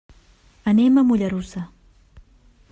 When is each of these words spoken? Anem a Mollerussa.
Anem 0.71 0.97
a 0.97 1.03
Mollerussa. 1.09 1.63